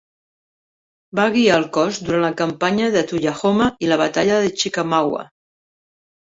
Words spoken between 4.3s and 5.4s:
de Chickamauga.